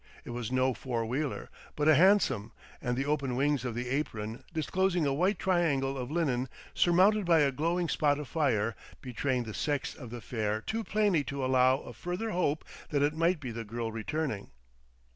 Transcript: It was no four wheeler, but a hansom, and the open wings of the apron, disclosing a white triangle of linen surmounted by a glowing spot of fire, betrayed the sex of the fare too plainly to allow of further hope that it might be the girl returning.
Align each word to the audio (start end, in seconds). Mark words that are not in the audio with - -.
It 0.25 0.31
was 0.31 0.51
no 0.51 0.73
four 0.73 1.05
wheeler, 1.05 1.51
but 1.75 1.87
a 1.87 1.93
hansom, 1.93 2.53
and 2.81 2.97
the 2.97 3.05
open 3.05 3.35
wings 3.35 3.63
of 3.63 3.75
the 3.75 3.87
apron, 3.89 4.43
disclosing 4.51 5.05
a 5.05 5.13
white 5.13 5.37
triangle 5.37 5.95
of 5.95 6.09
linen 6.09 6.49
surmounted 6.73 7.23
by 7.23 7.41
a 7.41 7.51
glowing 7.51 7.87
spot 7.87 8.17
of 8.17 8.27
fire, 8.27 8.75
betrayed 9.03 9.45
the 9.45 9.53
sex 9.53 9.93
of 9.93 10.09
the 10.09 10.19
fare 10.19 10.59
too 10.61 10.83
plainly 10.83 11.23
to 11.25 11.45
allow 11.45 11.77
of 11.81 11.95
further 11.95 12.31
hope 12.31 12.65
that 12.89 13.03
it 13.03 13.13
might 13.13 13.39
be 13.39 13.51
the 13.51 13.63
girl 13.63 13.91
returning. 13.91 14.49